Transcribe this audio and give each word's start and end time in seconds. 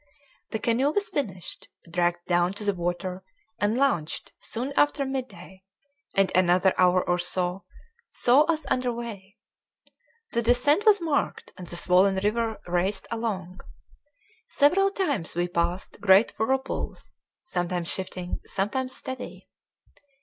The 0.49 0.57
canoe 0.57 0.89
was 0.89 1.09
finished, 1.09 1.67
dragged 1.87 2.25
down 2.25 2.53
to 2.53 2.63
the 2.63 2.73
water, 2.73 3.23
and 3.59 3.77
launched 3.77 4.31
soon 4.39 4.73
after 4.75 5.05
midday, 5.05 5.61
and 6.15 6.31
another 6.33 6.73
hour 6.79 7.07
or 7.07 7.19
so 7.19 7.65
saw 8.09 8.41
us 8.45 8.65
under 8.71 8.91
way. 8.91 9.37
The 10.31 10.41
descent 10.41 10.87
was 10.87 11.01
marked, 11.01 11.53
and 11.55 11.67
the 11.67 11.75
swollen 11.75 12.15
river 12.15 12.59
raced 12.65 13.05
along. 13.11 13.59
Several 14.49 14.89
times 14.89 15.35
we 15.35 15.47
passed 15.47 16.01
great 16.01 16.33
whirlpools, 16.39 17.19
sometimes 17.45 17.87
shifting, 17.93 18.39
sometimes 18.43 18.95
steady. 18.95 19.49